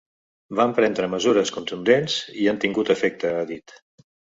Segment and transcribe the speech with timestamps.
[0.59, 3.81] Vam prendre mesures contundents i han tingut efecte, ha dit.